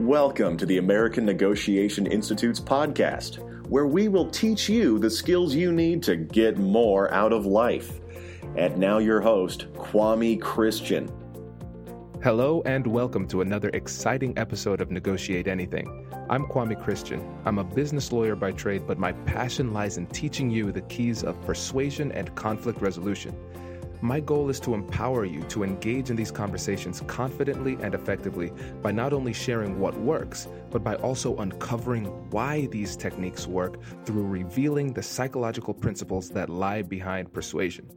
[0.00, 3.38] Welcome to the American Negotiation Institute's podcast,
[3.70, 7.98] where we will teach you the skills you need to get more out of life.
[8.56, 11.10] And now, your host, Kwame Christian.
[12.22, 16.06] Hello, and welcome to another exciting episode of Negotiate Anything.
[16.28, 17.26] I'm Kwame Christian.
[17.46, 21.24] I'm a business lawyer by trade, but my passion lies in teaching you the keys
[21.24, 23.34] of persuasion and conflict resolution.
[24.02, 28.92] My goal is to empower you to engage in these conversations confidently and effectively by
[28.92, 34.92] not only sharing what works, but by also uncovering why these techniques work through revealing
[34.92, 37.88] the psychological principles that lie behind persuasion.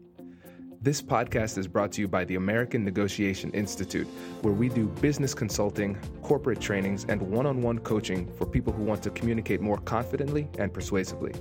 [0.81, 4.07] This podcast is brought to you by the American Negotiation Institute,
[4.43, 8.83] where we do business consulting, corporate trainings, and one on one coaching for people who
[8.83, 11.33] want to communicate more confidently and persuasively.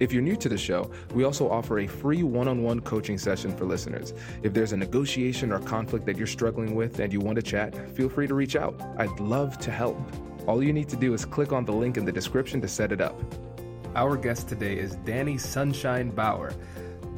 [0.00, 3.18] If you're new to the show, we also offer a free one on one coaching
[3.18, 4.14] session for listeners.
[4.42, 7.94] If there's a negotiation or conflict that you're struggling with and you want to chat,
[7.94, 8.80] feel free to reach out.
[8.96, 10.00] I'd love to help.
[10.46, 12.92] All you need to do is click on the link in the description to set
[12.92, 13.20] it up.
[13.94, 16.54] Our guest today is Danny Sunshine Bauer.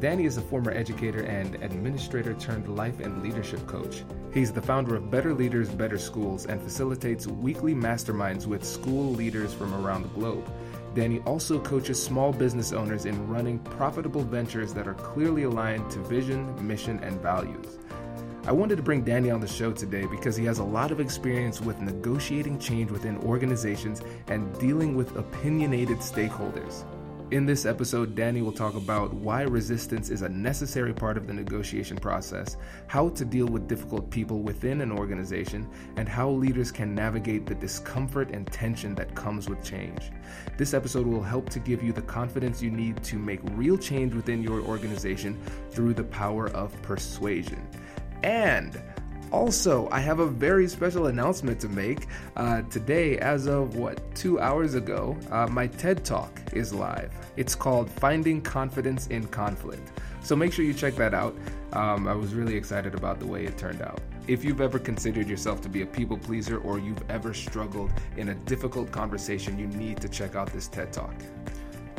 [0.01, 4.05] Danny is a former educator and administrator turned life and leadership coach.
[4.33, 9.53] He's the founder of Better Leaders, Better Schools and facilitates weekly masterminds with school leaders
[9.53, 10.49] from around the globe.
[10.95, 15.99] Danny also coaches small business owners in running profitable ventures that are clearly aligned to
[16.05, 17.79] vision, mission, and values.
[18.47, 21.01] I wanted to bring Danny on the show today because he has a lot of
[21.01, 26.85] experience with negotiating change within organizations and dealing with opinionated stakeholders.
[27.31, 31.35] In this episode, Danny will talk about why resistance is a necessary part of the
[31.35, 36.95] negotiation process, how to deal with difficult people within an organization, and how leaders can
[36.95, 40.11] navigate the discomfort and tension that comes with change.
[40.57, 44.15] This episode will help to give you the confidence you need to make real change
[44.15, 45.39] within your organization
[45.71, 47.69] through the power of persuasion.
[48.23, 48.83] And
[49.31, 52.07] also, I have a very special announcement to make.
[52.37, 57.13] Uh, today, as of what, two hours ago, uh, my TED Talk is live.
[57.37, 59.93] It's called Finding Confidence in Conflict.
[60.23, 61.37] So make sure you check that out.
[61.73, 64.01] Um, I was really excited about the way it turned out.
[64.27, 68.31] If you've ever considered yourself to be a people pleaser or you've ever struggled in
[68.31, 71.15] a difficult conversation, you need to check out this TED Talk.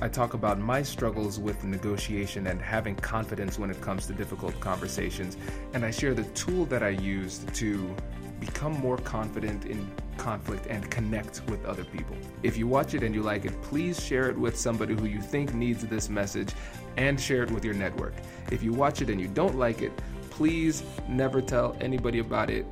[0.02, 4.58] I talk about my struggles with negotiation and having confidence when it comes to difficult
[4.62, 5.36] conversations,
[5.74, 7.96] and I share the tool that I used to
[8.40, 12.16] become more confident in conflict and connect with other people.
[12.44, 15.20] If you watch it and you like it, please share it with somebody who you
[15.20, 16.54] think needs this message
[16.96, 18.14] and share it with your network.
[18.52, 19.92] If you watch it and you don't like it,
[20.30, 22.66] please never tell anybody about it.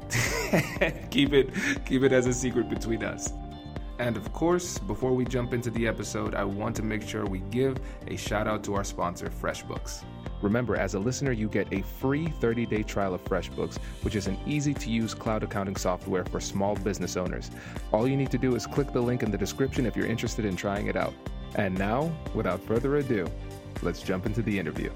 [1.12, 1.50] keep it
[1.86, 3.34] keep it as a secret between us.
[4.00, 7.40] And of course, before we jump into the episode, I want to make sure we
[7.50, 7.78] give
[8.08, 10.04] a shout out to our sponsor, FreshBooks.
[10.42, 14.28] Remember, as a listener, you get a free 30 day trial of FreshBooks, which is
[14.28, 17.50] an easy to use cloud accounting software for small business owners.
[17.92, 20.46] All you need to do is click the link in the description if you're interested
[20.46, 21.14] in trying it out.
[21.56, 23.28] And now, without further ado,
[23.82, 24.92] let's jump into the interview.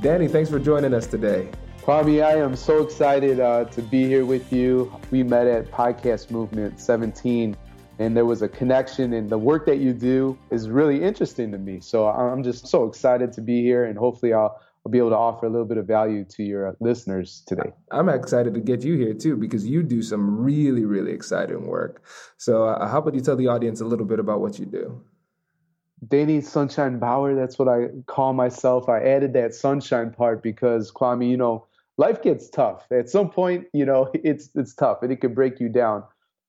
[0.00, 1.50] Danny, thanks for joining us today.
[1.82, 4.90] Kwame, I am so excited uh, to be here with you.
[5.10, 7.54] We met at Podcast Movement 17
[7.98, 11.58] and there was a connection and the work that you do is really interesting to
[11.58, 15.10] me so i'm just so excited to be here and hopefully i'll, I'll be able
[15.10, 18.82] to offer a little bit of value to your listeners today i'm excited to get
[18.82, 22.02] you here too because you do some really really exciting work
[22.36, 25.00] so uh, how about you tell the audience a little bit about what you do
[26.08, 28.90] Danny Sunshine Bauer, that's what I call myself.
[28.90, 31.66] I added that sunshine part because Kwame, you know,
[31.96, 32.86] life gets tough.
[32.90, 36.04] At some point, you know, it's it's tough and it can break you down.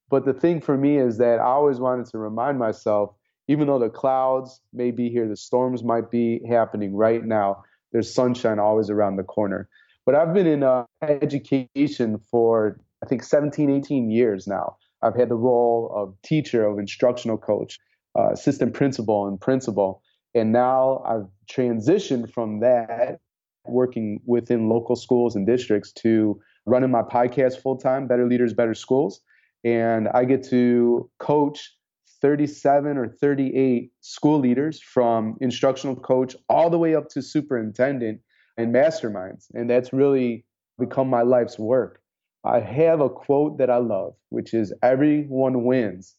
[0.10, 3.16] But the thing for me is that I always wanted to remind myself,
[3.48, 8.14] even though the clouds may be here, the storms might be happening right now, there's
[8.14, 9.68] sunshine always around the corner.
[10.06, 14.78] But I've been in uh, education for, I think, 17, 18 years now.
[15.02, 17.80] I've had the role of teacher, of instructional coach,
[18.18, 20.02] uh, assistant principal, and principal.
[20.36, 23.20] And now I've transitioned from that,
[23.66, 28.76] working within local schools and districts, to running my podcast full time, Better Leaders, Better
[28.76, 29.22] Schools
[29.66, 31.76] and I get to coach
[32.22, 38.22] 37 or 38 school leaders from instructional coach all the way up to superintendent
[38.58, 39.48] and masterminds.
[39.54, 40.46] And that's really
[40.80, 42.02] become my life's work.
[42.46, 46.16] I have a quote that I love, which is everyone wins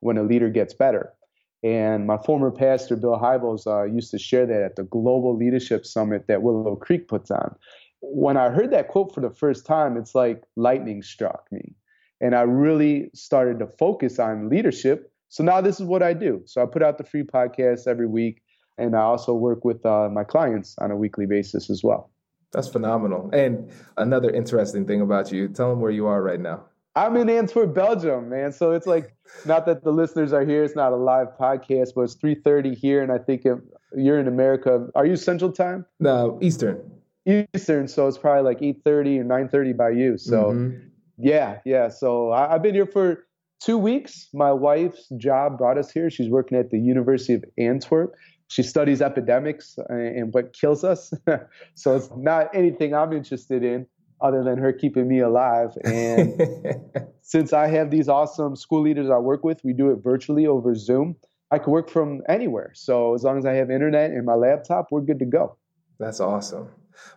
[0.00, 1.12] when a leader gets better.
[1.62, 5.84] And my former pastor, Bill Hybels, uh, used to share that at the Global Leadership
[5.84, 7.54] Summit that Willow Creek puts on.
[8.00, 11.74] When I heard that quote for the first time, it's like lightning struck me
[12.20, 15.12] and I really started to focus on leadership.
[15.28, 16.42] So now this is what I do.
[16.46, 18.42] So I put out the free podcast every week,
[18.78, 22.10] and I also work with uh, my clients on a weekly basis as well.
[22.52, 23.28] That's phenomenal.
[23.32, 26.64] And another interesting thing about you, tell them where you are right now.
[26.94, 28.52] I'm in Antwerp, Belgium, man.
[28.52, 29.14] So it's like
[29.44, 30.64] not that the listeners are here.
[30.64, 33.58] It's not a live podcast, but it's 3:30 here, and I think if
[33.94, 35.84] you're in America, are you Central Time?
[36.00, 36.90] No, Eastern.
[37.26, 40.16] Eastern, so it's probably like 8:30 or 9:30 by you.
[40.16, 40.88] So mm-hmm.
[41.18, 41.88] Yeah, yeah.
[41.88, 43.26] So I, I've been here for
[43.60, 44.28] two weeks.
[44.34, 46.10] My wife's job brought us here.
[46.10, 48.14] She's working at the University of Antwerp.
[48.48, 51.12] She studies epidemics uh, and what kills us.
[51.74, 53.86] so it's not anything I'm interested in
[54.20, 55.76] other than her keeping me alive.
[55.84, 56.40] And
[57.22, 60.74] since I have these awesome school leaders I work with, we do it virtually over
[60.74, 61.16] Zoom.
[61.50, 62.72] I can work from anywhere.
[62.74, 65.56] So as long as I have internet and my laptop, we're good to go.
[65.98, 66.68] That's awesome.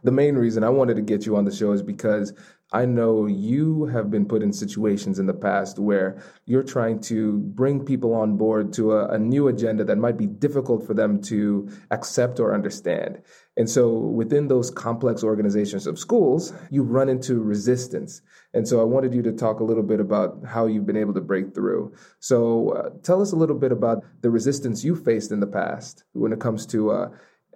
[0.04, 2.34] The main reason I wanted to get you on the show is because
[2.72, 7.40] I know you have been put in situations in the past where you're trying to
[7.40, 11.20] bring people on board to a, a, new agenda that might be difficult for them
[11.24, 13.24] to accept or understand.
[13.58, 18.22] And so within those complex organizations of schools, you run into resistance.
[18.54, 21.16] And so I wanted you to talk a little bit about how you've been able
[21.16, 21.94] to break through.
[22.20, 26.04] So uh, tell us a little bit about the resistance you faced in the past
[26.14, 27.10] when it comes to uh,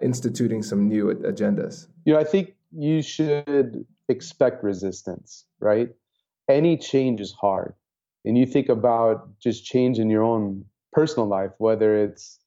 [0.04, 1.86] instituting some new agendas.
[2.04, 5.88] You know, I think you should expect resistance, right?
[6.48, 7.74] Any change is hard.
[8.24, 12.38] And you think about just change in your own personal life, whether it's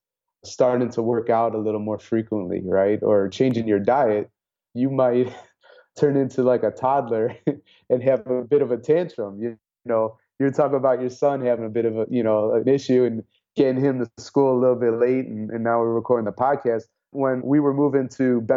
[0.43, 3.01] starting to work out a little more frequently, right?
[3.01, 4.29] Or changing your diet,
[4.73, 5.33] you might
[5.99, 7.35] turn into like a toddler
[7.89, 9.41] and have a bit of a tantrum.
[9.41, 12.67] You, know, you're talking about your son having a bit of a, you know, an
[12.67, 13.23] issue and
[13.55, 15.25] getting him to school a little bit late.
[15.25, 16.83] And, and now we're recording the podcast.
[17.17, 18.47] When we were moving to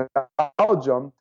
[0.59, 1.15] Belgium,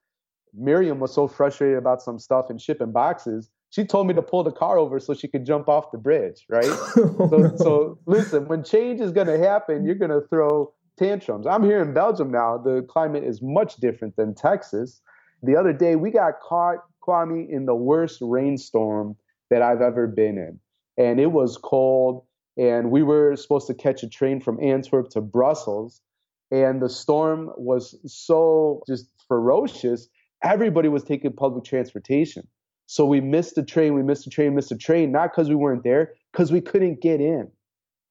[0.54, 3.50] Miriam was so frustrated about some stuff and shipping boxes.
[3.70, 6.46] She told me to pull the car over so she could jump off the bridge,
[6.50, 6.66] right?
[6.66, 11.48] so, so listen, when change is going to happen, you're going to throw tantrums.
[11.48, 12.58] I'm here in Belgium now.
[12.58, 15.02] The climate is much different than Texas.
[15.42, 19.16] The other day, we got caught, Kwame, in the worst rainstorm
[19.50, 20.60] that I've ever been in.
[20.98, 22.26] And it was cold,
[22.58, 26.02] and we were supposed to catch a train from Antwerp to Brussels.
[26.52, 30.08] And the storm was so just ferocious
[30.44, 32.48] everybody was taking public transportation.
[32.86, 35.56] So we missed the train, we missed the train, missed the train, not because we
[35.56, 37.52] weren't there, because we couldn't get in.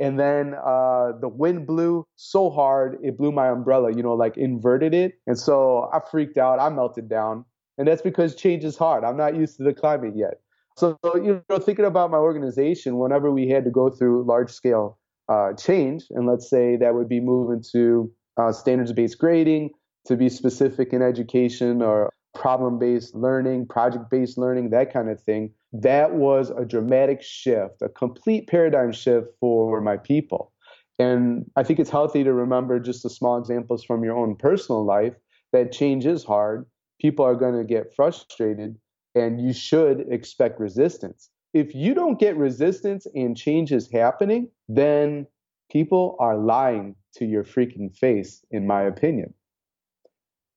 [0.00, 4.36] And then uh, the wind blew so hard, it blew my umbrella, you know, like
[4.36, 5.14] inverted it.
[5.26, 7.44] And so I freaked out, I melted down.
[7.76, 9.02] And that's because change is hard.
[9.02, 10.34] I'm not used to the climate yet.
[10.76, 14.98] So, you know, thinking about my organization, whenever we had to go through large scale
[15.28, 19.70] uh, change, and let's say that would be moving to uh, standards based grading,
[20.06, 25.20] to be specific in education or problem based learning, project based learning, that kind of
[25.20, 25.52] thing.
[25.72, 30.52] That was a dramatic shift, a complete paradigm shift for my people.
[30.98, 34.84] And I think it's healthy to remember just the small examples from your own personal
[34.84, 35.14] life
[35.52, 36.66] that change is hard.
[37.00, 38.76] People are going to get frustrated,
[39.14, 41.30] and you should expect resistance.
[41.54, 45.26] If you don't get resistance and change is happening, then
[45.70, 49.34] people are lying to your freaking face, in my opinion.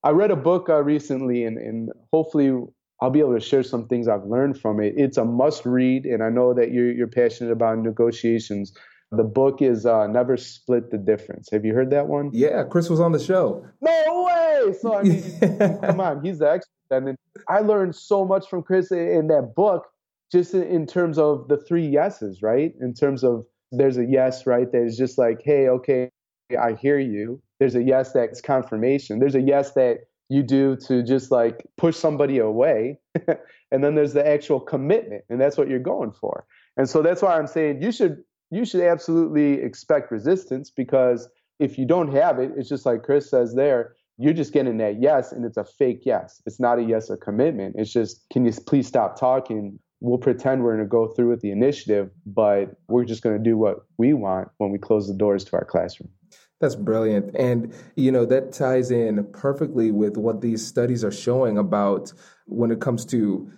[0.03, 2.51] I read a book uh, recently, and, and hopefully
[3.01, 4.93] I'll be able to share some things I've learned from it.
[4.97, 8.73] It's a must read, and I know that you're, you're passionate about negotiations.
[9.11, 11.49] The book is uh, Never Split the Difference.
[11.51, 12.31] Have you heard that one?
[12.33, 13.65] Yeah, Chris was on the show.
[13.81, 14.73] No way!
[14.79, 16.71] So, I mean, come on, he's the expert.
[16.91, 17.17] And
[17.47, 19.87] I learned so much from Chris in that book,
[20.31, 22.73] just in terms of the three yeses, right?
[22.79, 24.71] In terms of there's a yes, right?
[24.71, 26.09] That is just like, hey, okay,
[26.59, 27.41] I hear you.
[27.59, 29.19] There's a yes that's confirmation.
[29.19, 29.99] There's a yes that
[30.29, 32.99] you do to just like push somebody away.
[33.71, 36.45] and then there's the actual commitment, and that's what you're going for.
[36.77, 41.77] And so that's why I'm saying you should you should absolutely expect resistance because if
[41.77, 45.31] you don't have it, it's just like Chris says there, you're just getting that yes
[45.31, 46.41] and it's a fake yes.
[46.45, 47.75] It's not a yes a commitment.
[47.77, 49.79] It's just can you please stop talking?
[50.01, 53.43] We'll pretend we're going to go through with the initiative, but we're just going to
[53.43, 56.09] do what we want when we close the doors to our classroom.
[56.59, 57.35] That's brilliant.
[57.35, 62.13] And, you know, that ties in perfectly with what these studies are showing about
[62.45, 63.49] when it comes to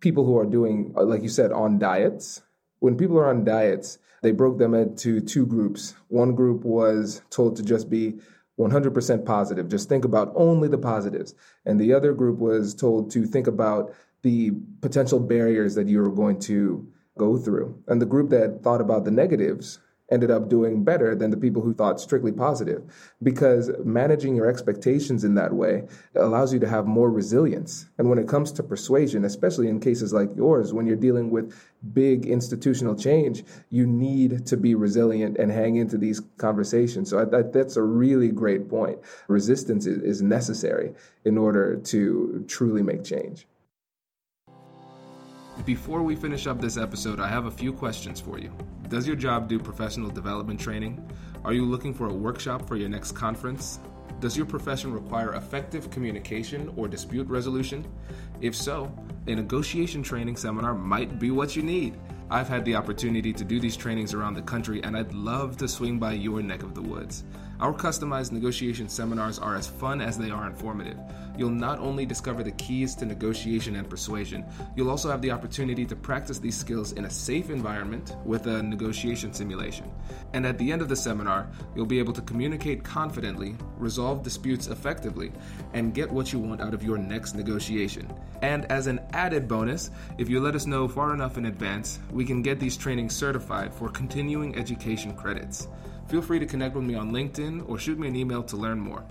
[0.00, 2.40] people who are doing, like you said, on diets.
[2.78, 5.94] When people are on diets, they broke them into two groups.
[6.08, 8.18] One group was told to just be
[8.58, 11.34] 100% positive, just think about only the positives.
[11.64, 13.94] And the other group was told to think about
[14.28, 17.82] the potential barriers that you were going to go through.
[17.88, 19.78] And the group that thought about the negatives
[20.10, 22.82] ended up doing better than the people who thought strictly positive
[23.22, 25.82] because managing your expectations in that way
[26.14, 27.86] allows you to have more resilience.
[27.98, 31.54] And when it comes to persuasion, especially in cases like yours, when you're dealing with
[31.92, 37.10] big institutional change, you need to be resilient and hang into these conversations.
[37.10, 38.98] So I, that's a really great point.
[39.26, 40.94] Resistance is, is necessary
[41.24, 43.46] in order to truly make change.
[45.64, 48.50] Before we finish up this episode, I have a few questions for you.
[48.88, 51.06] Does your job do professional development training?
[51.44, 53.80] Are you looking for a workshop for your next conference?
[54.20, 57.86] Does your profession require effective communication or dispute resolution?
[58.40, 58.90] If so,
[59.26, 61.98] a negotiation training seminar might be what you need.
[62.30, 65.68] I've had the opportunity to do these trainings around the country, and I'd love to
[65.68, 67.24] swing by your neck of the woods.
[67.60, 70.96] Our customized negotiation seminars are as fun as they are informative.
[71.36, 74.44] You'll not only discover the keys to negotiation and persuasion,
[74.76, 78.62] you'll also have the opportunity to practice these skills in a safe environment with a
[78.62, 79.90] negotiation simulation.
[80.34, 84.68] And at the end of the seminar, you'll be able to communicate confidently, resolve disputes
[84.68, 85.32] effectively,
[85.74, 88.08] and get what you want out of your next negotiation.
[88.40, 92.24] And as an added bonus, if you let us know far enough in advance, we
[92.24, 95.66] can get these trainings certified for continuing education credits.
[96.08, 98.80] Feel free to connect with me on LinkedIn or shoot me an email to learn
[98.80, 99.04] more.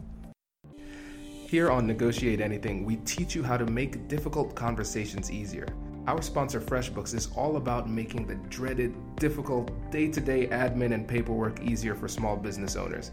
[1.47, 5.67] Here on Negotiate Anything, we teach you how to make difficult conversations easier.
[6.07, 11.07] Our sponsor, FreshBooks, is all about making the dreaded, difficult day to day admin and
[11.07, 13.11] paperwork easier for small business owners.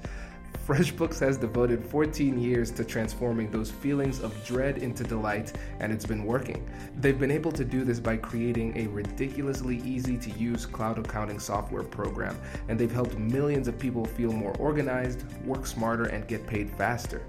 [0.66, 6.06] FreshBooks has devoted 14 years to transforming those feelings of dread into delight, and it's
[6.06, 6.66] been working.
[7.00, 11.38] They've been able to do this by creating a ridiculously easy to use cloud accounting
[11.38, 16.46] software program, and they've helped millions of people feel more organized, work smarter, and get
[16.46, 17.26] paid faster.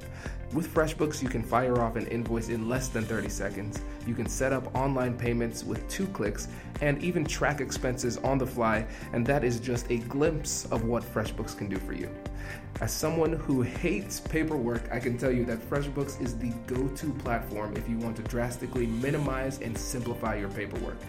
[0.56, 3.82] With FreshBooks, you can fire off an invoice in less than 30 seconds.
[4.08, 6.48] You can set up online payments with two clicks
[6.80, 11.04] and even track expenses on the fly, and that is just a glimpse of what
[11.04, 12.10] FreshBooks can do for you.
[12.80, 17.10] As someone who hates paperwork, I can tell you that FreshBooks is the go to
[17.16, 21.02] platform if you want to drastically minimize and simplify your paperwork.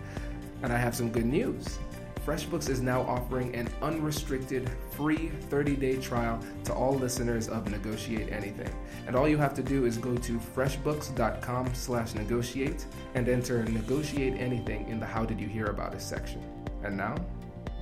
[0.64, 1.78] And I have some good news.
[2.26, 8.68] FreshBooks is now offering an unrestricted free 30-day trial to all listeners of Negotiate Anything.
[9.06, 14.34] And all you have to do is go to freshbooks.com slash negotiate and enter Negotiate
[14.40, 16.42] Anything in the How Did You Hear About Us section.
[16.82, 17.14] And now,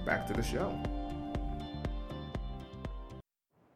[0.05, 0.79] back to the show.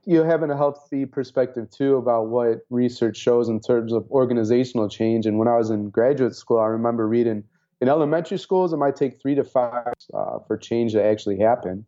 [0.05, 5.25] You're having a healthy perspective too about what research shows in terms of organizational change.
[5.25, 7.45] And when I was in graduate school, I remember reading–
[7.81, 11.85] in elementary schools, it might take three to five uh, for change to actually happen.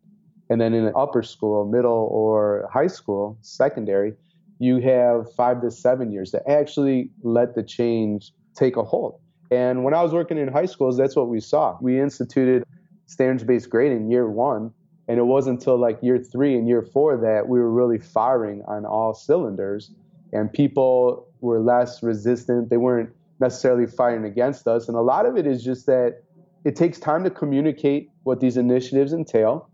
[0.49, 4.13] And then in upper school, middle, or high school, secondary,
[4.59, 9.19] you have five to seven years to actually let the change take a hold.
[9.49, 11.77] And when I was working in high schools, that's what we saw.
[11.81, 12.63] We instituted
[13.05, 14.71] standards based grading year one.
[15.07, 18.61] And it wasn't until like year three and year four that we were really firing
[18.67, 19.91] on all cylinders.
[20.31, 22.69] And people were less resistant.
[22.69, 23.09] They weren't
[23.41, 24.87] necessarily fighting against us.
[24.87, 26.21] And a lot of it is just that
[26.63, 29.69] it takes time to communicate what these initiatives entail.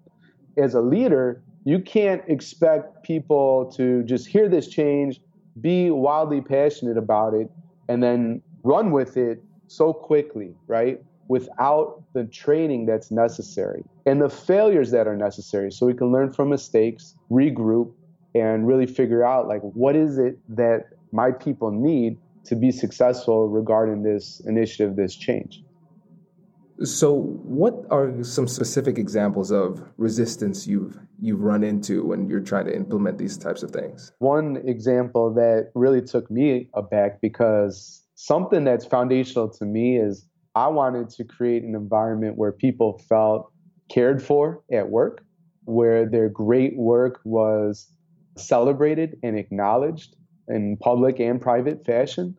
[0.57, 5.19] As a leader, you can't expect people to just hear this change,
[5.59, 7.51] be wildly passionate about it,
[7.89, 11.01] and then run with it so quickly, right?
[11.27, 16.31] Without the training that's necessary and the failures that are necessary so we can learn
[16.31, 17.91] from mistakes, regroup,
[18.33, 23.47] and really figure out like what is it that my people need to be successful
[23.49, 25.63] regarding this initiative, this change.
[26.83, 27.13] So,
[27.43, 32.75] what are some specific examples of resistance you've you've run into when you're trying to
[32.75, 34.11] implement these types of things?
[34.19, 40.67] One example that really took me aback because something that's foundational to me is I
[40.67, 43.51] wanted to create an environment where people felt
[43.89, 45.23] cared for at work,
[45.65, 47.91] where their great work was
[48.35, 50.15] celebrated and acknowledged,
[50.47, 52.35] in public and private fashion.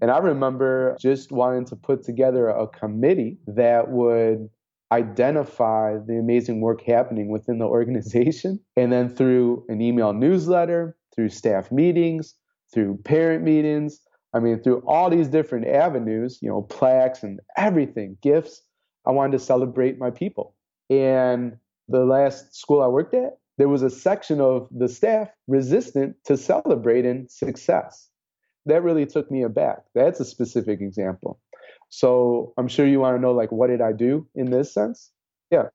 [0.00, 4.48] And I remember just wanting to put together a committee that would
[4.90, 8.60] identify the amazing work happening within the organization.
[8.76, 12.34] And then through an email newsletter, through staff meetings,
[12.72, 14.00] through parent meetings,
[14.34, 18.62] I mean, through all these different avenues, you know, plaques and everything, gifts,
[19.06, 20.54] I wanted to celebrate my people.
[20.88, 21.56] And
[21.88, 26.36] the last school I worked at, there was a section of the staff resistant to
[26.36, 28.08] celebrating success.
[28.66, 29.84] That really took me aback.
[29.94, 31.38] That's a specific example.
[31.88, 35.12] So I'm sure you want to know, like, what did I do in this sense?
[35.52, 35.66] Yeah.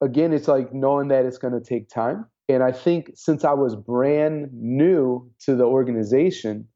[0.00, 2.24] Again, it's like knowing that it's going to take time.
[2.48, 6.66] And I think since I was brand new to the organization,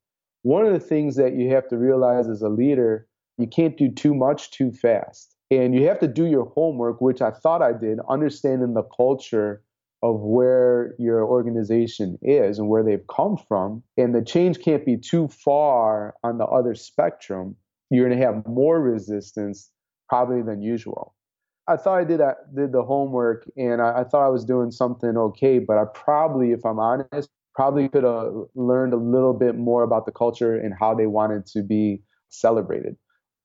[0.42, 3.06] one of the things that you have to realize as a leader,
[3.38, 5.34] you can't do too much too fast.
[5.50, 9.62] And you have to do your homework, which I thought I did, understanding the culture
[10.02, 13.82] of where your organization is and where they've come from.
[13.96, 17.56] And the change can't be too far on the other spectrum.
[17.90, 19.70] You're going to have more resistance
[20.08, 21.14] probably than usual.
[21.68, 24.70] I thought I did, I did the homework and I, I thought I was doing
[24.70, 29.56] something okay, but I probably, if I'm honest, probably could have learned a little bit
[29.56, 32.96] more about the culture and how they wanted to be celebrated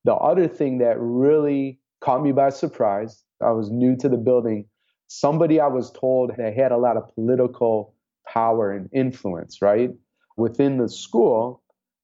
[0.06, 4.68] The other thing that really caught me by surprise, I was new to the building.
[5.08, 7.94] Somebody I was told that had a lot of political
[8.28, 9.92] power and influence, right?
[10.38, 11.62] Within the school,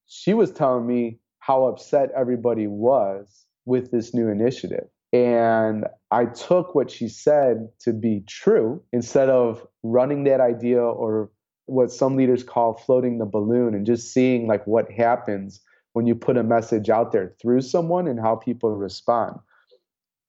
[0.07, 4.87] she was telling me how upset everybody was with this new initiative.
[5.13, 11.29] And I took what she said to be true instead of running that idea or
[11.65, 15.61] what some leaders call floating the balloon and just seeing like what happens
[15.93, 19.37] when you put a message out there through someone and how people respond.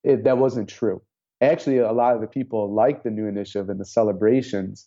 [0.03, 1.01] It, that wasn't true.
[1.43, 4.87] Actually, a lot of the people liked the new initiative and the celebrations.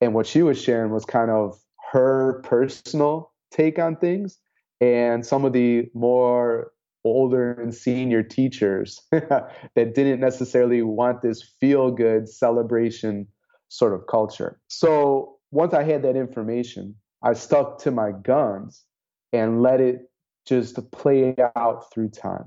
[0.00, 1.58] And what she was sharing was kind of
[1.92, 4.38] her personal take on things
[4.80, 6.72] and some of the more
[7.04, 13.26] older and senior teachers that didn't necessarily want this feel good celebration
[13.68, 14.60] sort of culture.
[14.68, 18.84] So once I had that information, I stuck to my guns
[19.32, 20.10] and let it
[20.46, 22.46] just play out through time.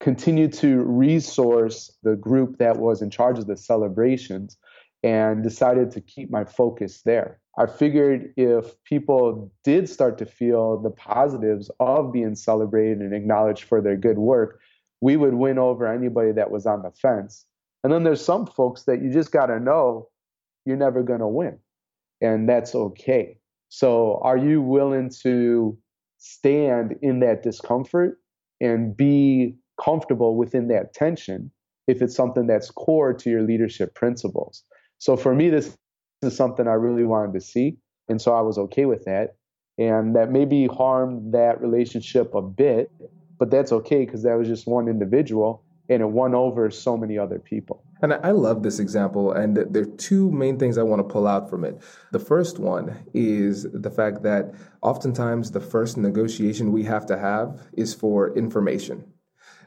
[0.00, 4.56] Continue to resource the group that was in charge of the celebrations
[5.02, 7.38] and decided to keep my focus there.
[7.58, 13.64] I figured if people did start to feel the positives of being celebrated and acknowledged
[13.64, 14.60] for their good work,
[15.00, 17.46] we would win over anybody that was on the fence.
[17.82, 20.08] And then there's some folks that you just got to know
[20.64, 21.58] you're never going to win.
[22.20, 23.38] And that's okay.
[23.68, 25.76] So, are you willing to
[26.18, 28.18] stand in that discomfort
[28.60, 31.50] and be comfortable within that tension
[31.86, 34.64] if it's something that's core to your leadership principles?
[34.98, 35.76] So, for me, this
[36.22, 37.78] is something I really wanted to see.
[38.08, 39.36] And so I was okay with that.
[39.78, 42.90] And that maybe harmed that relationship a bit,
[43.38, 47.18] but that's okay because that was just one individual and it won over so many
[47.18, 47.82] other people.
[48.02, 51.26] And I love this example, and there are two main things I want to pull
[51.26, 51.80] out from it.
[52.12, 54.52] The first one is the fact that
[54.82, 59.04] oftentimes the first negotiation we have to have is for information.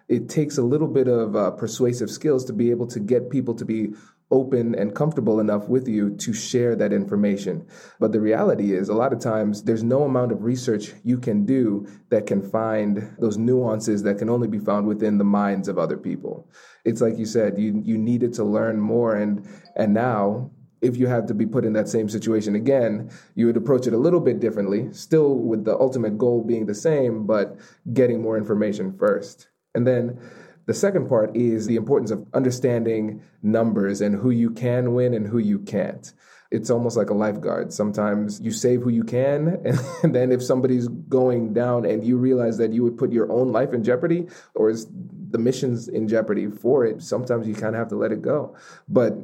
[0.09, 3.53] It takes a little bit of uh, persuasive skills to be able to get people
[3.53, 3.93] to be
[4.31, 7.65] open and comfortable enough with you to share that information.
[7.99, 11.45] But the reality is, a lot of times, there's no amount of research you can
[11.45, 15.77] do that can find those nuances that can only be found within the minds of
[15.77, 16.47] other people.
[16.85, 20.51] It's like you said, you you needed to learn more, and and now.
[20.81, 23.91] If you had to be put in that same situation again, you would approach it
[23.91, 27.57] a little bit differently, still with the ultimate goal being the same, but
[27.91, 29.48] getting more information first.
[29.75, 30.19] And then
[30.65, 35.25] the second part is the importance of understanding numbers and who you can win and
[35.25, 36.13] who you can't.
[36.51, 37.71] It's almost like a lifeguard.
[37.71, 39.61] Sometimes you save who you can,
[40.03, 43.51] and then if somebody's going down and you realize that you would put your own
[43.51, 44.87] life in jeopardy or is
[45.31, 48.55] the mission's in jeopardy for it, sometimes you kind of have to let it go.
[48.87, 49.15] But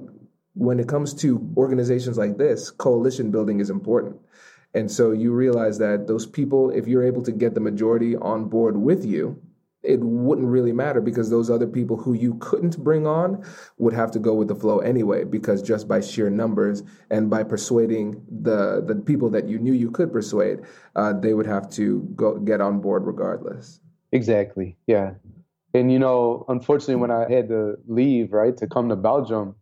[0.53, 4.17] when it comes to organizations like this, coalition building is important.
[4.73, 8.49] And so you realize that those people, if you're able to get the majority on
[8.49, 9.41] board with you,
[9.85, 13.43] it wouldn't really matter because those other people who you couldn't bring on
[13.77, 17.43] would have to go with the flow anyway because just by sheer numbers and by
[17.43, 20.59] persuading the the people that you knew you could persuade
[20.95, 23.79] uh, they would have to go get on board regardless.
[24.11, 24.77] Exactly.
[24.87, 25.13] Yeah.
[25.73, 29.55] And you know unfortunately when i had to leave right to come to belgium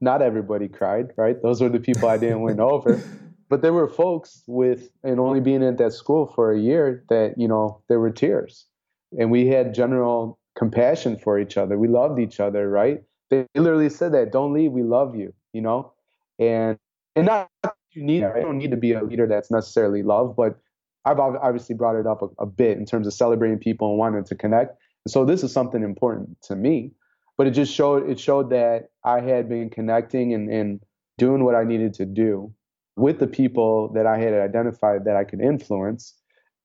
[0.00, 1.40] not everybody cried right?
[1.42, 3.00] Those were the people i didn't win over.
[3.50, 7.38] But there were folks with and only being at that school for a year that
[7.38, 8.67] you know there were tears
[9.16, 11.78] and we had general compassion for each other.
[11.78, 13.02] We loved each other, right?
[13.30, 15.92] They literally said that, "Don't leave, we love you," you know,
[16.38, 16.78] and
[17.14, 17.50] and not
[17.92, 18.24] you need.
[18.24, 20.58] I don't need to be a leader that's necessarily loved, but
[21.04, 24.24] I've obviously brought it up a, a bit in terms of celebrating people and wanting
[24.24, 24.76] to connect.
[25.04, 26.92] And so this is something important to me,
[27.36, 30.80] but it just showed it showed that I had been connecting and, and
[31.16, 32.52] doing what I needed to do
[32.96, 36.14] with the people that I had identified that I could influence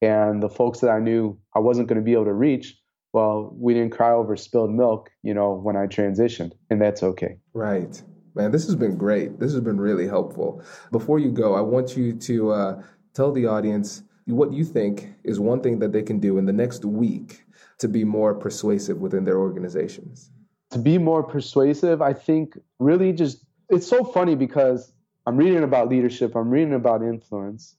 [0.04, 2.78] and the folks that I knew I wasn't going to be able to reach,
[3.14, 7.38] well, we didn't cry over spilled milk, you know, when I transitioned, and that's okay.
[7.54, 8.02] Right.
[8.36, 9.40] Man, this has been great.
[9.40, 10.62] This has been really helpful.
[10.92, 15.40] Before you go, I want you to uh, tell the audience what you think is
[15.40, 17.46] one thing that they can do in the next week
[17.78, 20.32] to be more persuasive within their organizations.
[20.72, 24.92] To be more persuasive, I think really just it's so funny because
[25.26, 27.78] I'm reading about leadership, I'm reading about influence,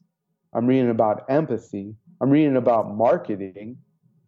[0.54, 3.78] I'm reading about empathy, I'm reading about marketing.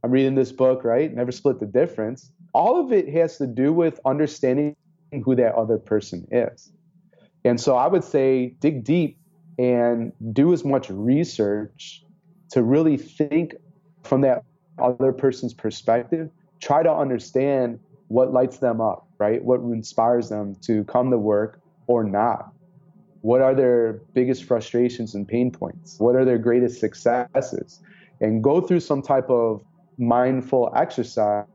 [0.03, 1.12] I'm reading this book, right?
[1.12, 2.31] Never Split the Difference.
[2.53, 4.77] All of it has to do with understanding
[5.25, 6.72] who that other person is.
[7.44, 9.18] And so I would say dig deep
[9.59, 12.05] and do as much research
[12.51, 13.55] to really think
[14.03, 14.44] from that
[14.79, 16.31] other person's perspective.
[16.61, 19.42] Try to understand what lights them up, right?
[19.42, 22.53] What inspires them to come to work or not.
[23.22, 25.98] What are their biggest frustrations and pain points?
[25.98, 27.81] What are their greatest successes?
[28.20, 29.62] And go through some type of
[29.98, 31.46] mindful exercise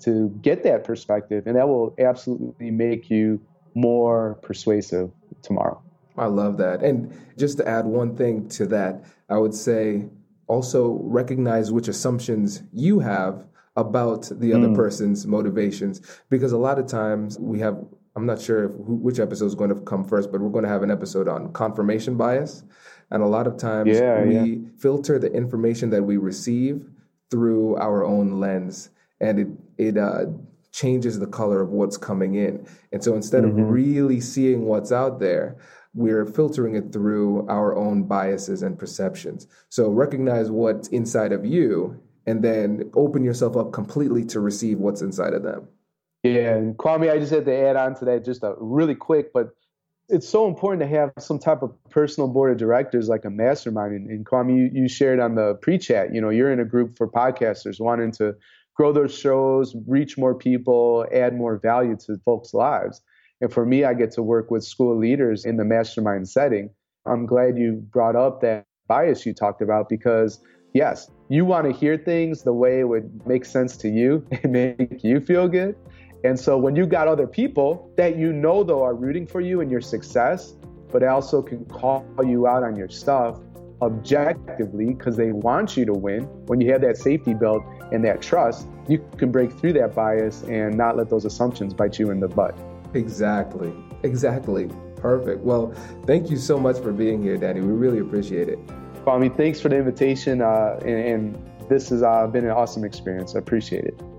[0.00, 3.40] to get that perspective, and that will absolutely make you
[3.74, 5.10] more persuasive
[5.42, 5.80] tomorrow.
[6.16, 6.82] I love that.
[6.82, 10.06] And just to add one thing to that, I would say
[10.46, 14.74] also recognize which assumptions you have about the other mm.
[14.74, 17.78] person's motivations because a lot of times we have
[18.16, 20.70] I'm not sure if, which episode is going to come first, but we're going to
[20.70, 22.64] have an episode on confirmation bias.
[23.10, 24.68] And a lot of times yeah, we yeah.
[24.78, 26.88] filter the information that we receive
[27.30, 30.26] through our own lens and it, it uh,
[30.72, 32.66] changes the color of what's coming in.
[32.92, 33.60] And so instead mm-hmm.
[33.60, 35.56] of really seeing what's out there,
[35.94, 39.46] we're filtering it through our own biases and perceptions.
[39.68, 45.02] So recognize what's inside of you and then open yourself up completely to receive what's
[45.02, 45.68] inside of them.
[46.22, 49.32] Yeah, and Kwame, I just had to add on to that just a really quick,
[49.32, 49.50] but
[50.10, 53.94] it's so important to have some type of personal board of directors like a mastermind.
[53.94, 56.98] And, and Kwame, you, you shared on the pre-chat, you know, you're in a group
[56.98, 58.34] for podcasters wanting to
[58.74, 63.00] grow those shows, reach more people, add more value to folks' lives.
[63.40, 66.70] And for me, I get to work with school leaders in the mastermind setting.
[67.06, 70.40] I'm glad you brought up that bias you talked about because,
[70.74, 74.52] yes, you want to hear things the way it would make sense to you and
[74.52, 75.76] make you feel good.
[76.24, 79.60] And so when you got other people that you know, though, are rooting for you
[79.60, 80.54] and your success,
[80.92, 83.40] but also can call you out on your stuff
[83.82, 88.20] objectively because they want you to win, when you have that safety belt and that
[88.20, 92.20] trust, you can break through that bias and not let those assumptions bite you in
[92.20, 92.58] the butt.
[92.94, 93.72] Exactly.
[94.02, 94.68] Exactly.
[94.96, 95.40] Perfect.
[95.40, 95.72] Well,
[96.06, 97.60] thank you so much for being here, Danny.
[97.60, 98.58] We really appreciate it.
[99.04, 100.42] Kwame, thanks for the invitation.
[100.42, 103.36] Uh, and, and, this has uh, been an awesome experience.
[103.36, 104.09] I appreciate it.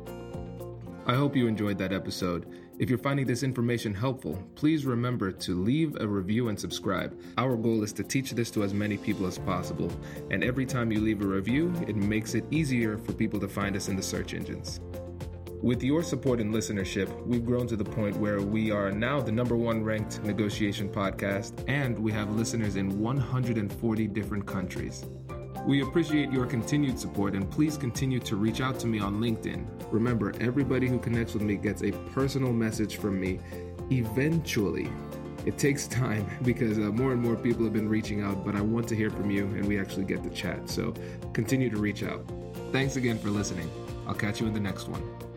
[1.12, 2.46] I hope you enjoyed that episode.
[2.80, 7.20] If you're finding this information helpful, please remember to leave a review and subscribe.
[7.38, 9.92] Our goal is to teach this to as many people as possible,
[10.30, 13.76] and every time you leave a review, it makes it easier for people to find
[13.76, 14.80] us in the search engines.
[15.62, 19.34] With your support and listenership, we've grown to the point where we are now the
[19.34, 25.04] number one ranked negotiation podcast, and we have listeners in 140 different countries.
[25.66, 29.66] We appreciate your continued support and please continue to reach out to me on LinkedIn.
[29.92, 33.40] Remember, everybody who connects with me gets a personal message from me
[33.92, 34.90] eventually.
[35.46, 38.62] It takes time because uh, more and more people have been reaching out, but I
[38.62, 40.68] want to hear from you and we actually get to chat.
[40.68, 40.96] So
[41.34, 42.26] continue to reach out.
[42.72, 43.70] Thanks again for listening.
[44.08, 45.31] I'll catch you in the next one.